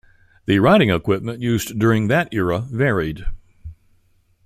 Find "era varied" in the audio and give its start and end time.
2.33-3.27